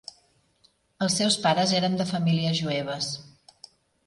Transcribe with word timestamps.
Els 1.05 1.17
seus 1.21 1.37
pares 1.43 1.75
eren 1.81 1.99
de 2.01 2.09
famílies 2.13 2.59
jueves. 2.63 3.13